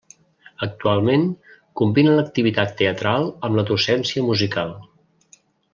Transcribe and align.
Actualment, 0.67 1.25
combina 1.81 2.15
l'activitat 2.17 2.75
teatral 2.83 3.31
amb 3.49 3.61
la 3.61 3.69
docència 3.73 4.29
musical. 4.31 4.75